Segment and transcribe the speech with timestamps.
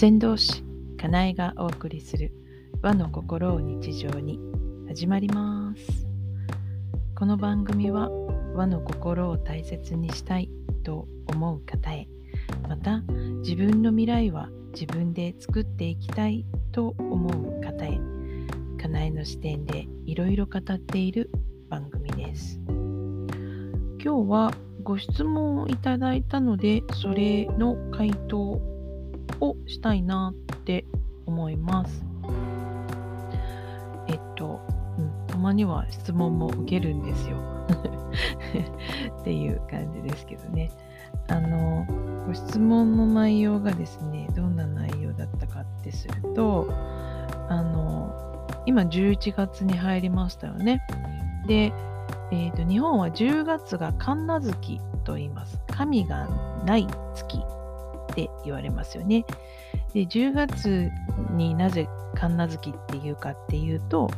[0.00, 0.64] 先導師
[0.98, 2.32] かなえがお送りする
[2.80, 4.40] 和の心を日常に。
[4.88, 6.06] 始まります。
[7.14, 8.08] この番組は
[8.54, 10.48] 和の心を大切にしたい
[10.84, 12.08] と思う方へ。
[12.66, 13.02] また
[13.42, 18.00] 自分の未来は自分で作っていきたいと思う方へ。
[18.80, 21.30] かなえの視点でいろいろ語っている
[21.68, 22.58] 番組です。
[24.02, 24.50] 今日は
[24.82, 28.69] ご質問をいただいたのでそれの回答
[29.40, 30.84] をしたいなって
[31.26, 32.04] 思います。
[34.08, 34.60] えっと、
[34.98, 37.36] うん、たまには質問も受けるんですよ。
[39.20, 40.70] っていう感じですけどね。
[41.28, 41.86] あの
[42.26, 46.68] ご質問の内容がですねどんな内容だったかってすると
[47.48, 50.82] あの今11月に入りましたよね。
[51.46, 51.72] で
[52.32, 55.60] えーと、日本は10月が神無月と言います。
[55.68, 56.28] 神が
[56.64, 57.42] ない月。
[58.10, 59.24] って言われますよね。
[59.94, 60.90] で10月
[61.32, 64.10] になぜ神無月っていうかっていうと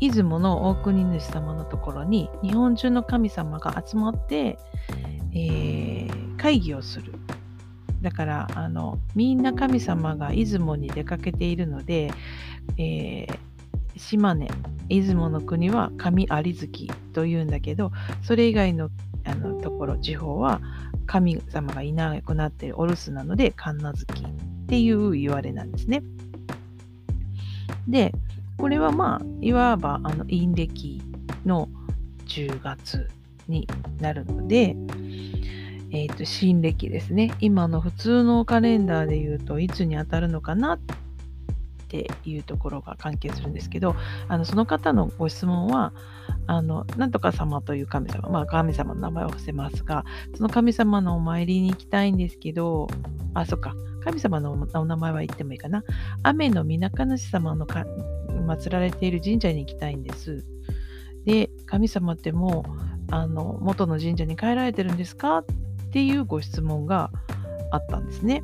[0.00, 4.58] 出雲の大国主様のところに日本中の神様が集まって、
[5.34, 7.12] えー、会議をする。
[8.00, 12.10] だからあのみんな神様が出雲に出かけているので、
[12.78, 13.38] えー、
[13.98, 14.48] 島根
[14.88, 18.88] 出雲の国は神有月というんだけどそれ以外の
[19.24, 20.60] あのところ地方は
[21.06, 24.26] 神様がいなくなっているお留守なので神奈月っ
[24.66, 26.02] ていう言われなんですね。
[27.88, 28.12] で
[28.56, 31.02] これはまあいわばあの陰暦
[31.44, 31.68] の
[32.26, 33.08] 10月
[33.48, 33.66] に
[34.00, 34.76] なるので、
[35.90, 40.78] えー、と新暦ですね今の普通のカレンダーで言うといつに当たるのかな
[41.90, 43.96] っていうところが関係するんですけど
[44.28, 45.92] あのその方のご質問は
[46.46, 50.04] あのなんとか様という神様まあ神様の名前を伏せますが
[50.36, 52.86] その神様のお参りに行きたいんですけど
[53.34, 53.74] あそっか
[54.04, 55.84] 神様のお名前は言ってもいいかな。
[56.22, 57.84] 雨の皆主様のか
[58.30, 60.44] 祀られている神社に行きたいんです。
[61.26, 65.38] で神様ってもうあの元の神社に帰られてるんですか？
[65.38, 65.44] っ
[65.92, 67.10] ていうご質問が
[67.72, 68.42] あったんですね。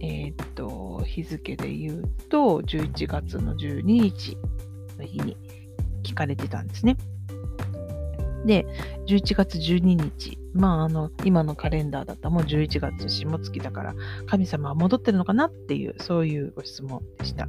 [0.00, 4.36] えー、っと、日付で言うと、11月の12日
[4.98, 5.36] の日に
[6.02, 6.96] 聞かれてたんですね。
[8.46, 8.66] で、
[9.06, 13.94] 11月12日、まあ、あの、今のカレンダーだったらもう11月下月だから、
[14.26, 17.46] 神様は戻ってるのかなっていう、そういうご質問でした。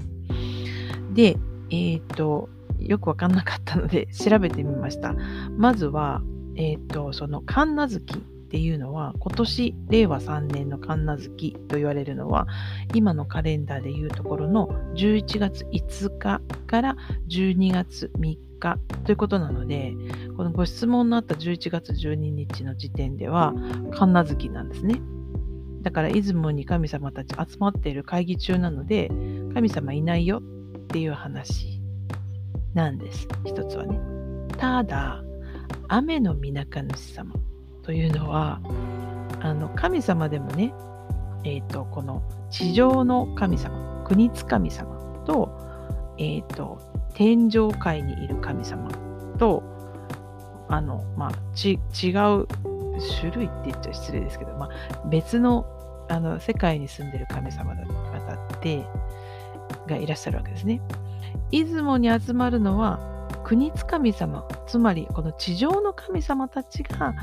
[1.14, 1.38] で、
[1.70, 5.14] えっ、と、よくわかんなかったので調べてみました。
[5.58, 6.22] まずは、
[6.56, 12.48] えっ、と、その神奈月っていうのは今年令和3年の神奈月と言われるのは
[12.94, 16.98] 今のカレンダーでいうところの11月5日から
[17.30, 19.94] 12月3日ということなので
[20.36, 25.00] このご質問のあった11月12日の時点では神奈月なんですね。
[25.82, 29.10] だから出雲に神様たち集まっている会議中なので
[29.54, 31.82] 神様いないよっていう話
[32.74, 33.30] なんです。
[33.46, 33.98] 一つはね。
[34.58, 35.24] ただ
[35.88, 37.34] 雨の皆主様
[37.84, 38.60] というのは
[39.42, 40.74] あの神様でもね、
[41.44, 46.80] えーと、この地上の神様国津神様と,、えーと、
[47.14, 48.90] 天上界にいる神様
[49.38, 49.64] と
[50.68, 52.48] あの、まあ、ち違う
[53.20, 55.66] 種類って言っちゃ失礼ですけど、まあ、別の
[56.10, 58.86] あの世界に住んでる神様だ方って
[59.88, 60.82] がいらっしゃるわけですね。
[61.52, 63.00] 出雲に集まるのは
[63.46, 67.14] 国津神様つまりこの地上の神様たちが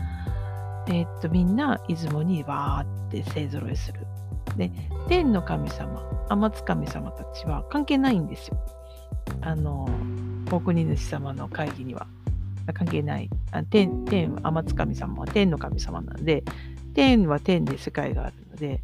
[0.88, 4.00] えー、っとみんな出雲にわーって勢ぞろいする。
[4.56, 4.70] で
[5.08, 8.58] 天の神様天津神様たちは関係ないんですよ。
[9.42, 9.88] あの
[10.50, 12.06] 大国主様の会議には
[12.72, 13.28] 関係ない。
[13.52, 16.42] あ天天天津神様は天の神様なので
[16.94, 18.82] 天は天で世界があるので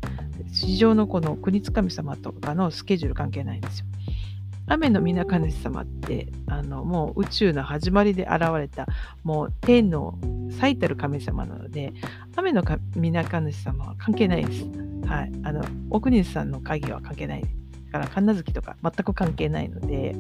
[0.53, 3.87] 地上のこの国津神様とかのスケジュール関係ないんですよ。
[4.67, 8.87] 雨の皆主様ってあのもう宇宙の始まりで現れた
[9.23, 10.19] もう天の
[10.59, 11.93] 最たる神様なので
[12.37, 12.63] 雨の
[12.97, 14.65] 皆主様は関係ないです。
[15.07, 17.43] はい、あの奥西さんの会議は関係ない。
[17.43, 20.17] だから神奈月とか全く関係ないので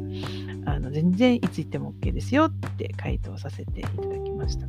[0.65, 4.67] あの全然いつ行っても OK ですよって回答させていただきました。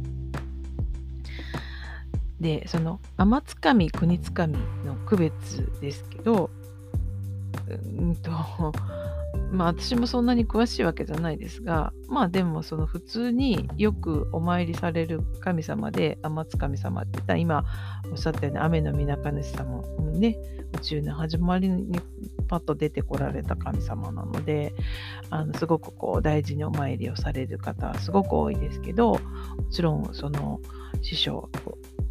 [2.39, 6.49] でその天津神国津神の区別ですけど
[7.69, 8.31] うんと
[9.51, 17.65] まあ私もそんなに詳しいわけじゃないですが、まあでもその普通によくお参りされる神様で、天津神様って言ったら今
[18.11, 20.37] おっしゃったように雨の皆主様もね、
[20.73, 21.99] 宇宙の始まりに
[22.47, 24.73] パッと出てこられた神様なので、
[25.29, 29.19] あのすごくこう大事にお参りをされる方すごく多いですけど、も
[29.71, 30.59] ちろんその
[31.01, 31.49] 師匠、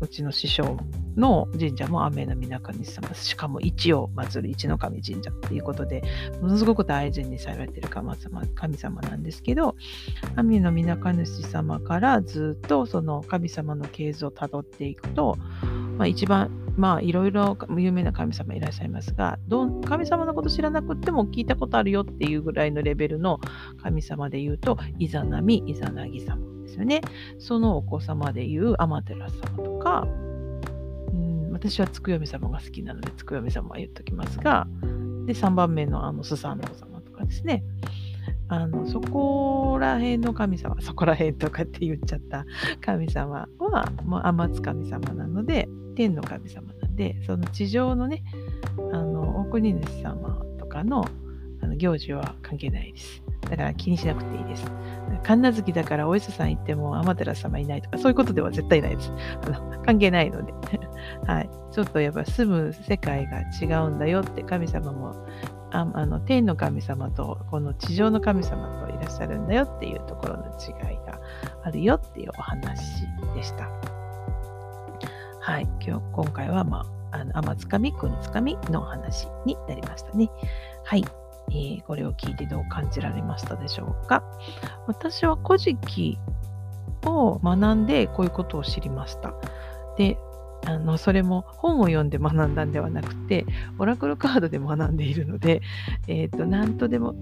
[0.04, 0.76] うちの師匠
[1.16, 6.02] の神社も雨の水上様、しかも一を祀る一の神神社っていうことで、
[6.40, 9.76] ものすごく大事にされてる神様神様なんですけど、
[10.36, 15.36] 雨の水上主様からずっとその神様の系図をたどっていくと、
[15.96, 23.40] まあ、一番まあいろいろ有名な神様いらっしゃいますがど神様のこと知らなくても聞いたことあるよっていうぐらいのレベルの
[23.82, 27.02] 神様で言うとイザナミイザナギ様ですよね。
[27.38, 30.06] そのお子様で言うアマテラス様とか
[31.12, 34.66] うん私はつくよみ様が好きなのでつくよみ様は言っときますが
[35.26, 37.62] で3番目のあのスサンド様とかですね。
[38.49, 42.44] あのそこら辺の神様、 そこら辺とかって言っちゃった
[42.81, 48.23] 神様は、もう天津神様なので、天の神様なんで、その地上のね、
[48.93, 51.05] あの、大国主様とかの
[51.64, 53.23] あの行事は関係ないです。
[53.49, 54.64] だから気にしなくていいです。
[55.23, 59.12] 神奈月だからお伊勢さん行っても天照様いないとか、そういうことでは絶対ないです。
[59.46, 60.52] あの関係ないので。
[61.26, 61.50] はい。
[61.73, 65.14] ちょっとやっぱ住む世界が違うんだよって神様も
[65.74, 71.20] ああの天の神様とこの地上の神様といらっしゃるんだよっていうところの違いが
[71.64, 73.02] あるよっていうお話
[73.34, 73.68] でした。
[75.40, 80.30] はい、今日今回は、まあ、あの天つかみ、国つかみの話になりましたね。
[80.84, 81.04] はい、
[81.50, 84.22] えー、これを聞いてどう感じられましたでしょうか。
[84.86, 86.18] 私は古事記
[87.04, 89.34] を学んでこういうことを知りました。
[89.98, 90.18] で、
[90.66, 93.44] あのそれも本を読んで学んだんではなくて
[93.78, 95.61] オラクルカードで学んでいるので、
[96.08, 97.14] えーと、何とでも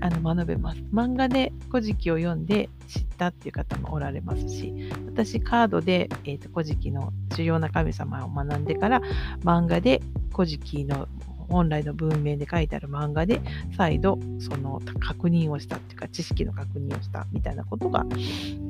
[0.00, 0.82] あの学べます。
[0.92, 9.00] 漫画で「古事記」を読んで知ったっていう方もおられますし私カードで「えーと、古事記」の主要な神様を学んでから
[9.42, 10.02] 漫画で
[10.34, 11.08] 「古事記」の
[11.52, 13.40] 本来の文面で書いてある漫画で
[13.76, 18.06] 再度その確認をしたっていうか知識の確認をしたみたいなことが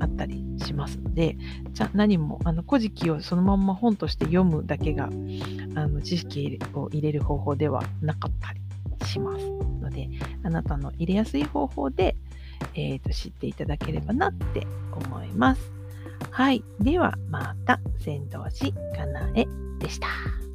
[0.00, 1.36] あったりしますので
[1.70, 8.60] じゃ何もあの古事記をそのまんま本として読むだけがあの知識を入れる方法ではなかったり
[9.06, 9.46] します
[9.80, 10.08] ので
[10.42, 12.16] あなたの入れやすい方法で、
[12.74, 15.72] えーと、知っていただければなって思います。
[16.30, 16.64] はい。
[16.80, 19.46] ではまた、先導師かなえ
[19.78, 20.51] でした。